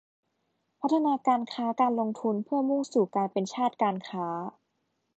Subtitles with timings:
[0.79, 4.25] พัฒนาการค้าการลงทุนเพื่อมุ่งสู่การเป็นชาติการค้า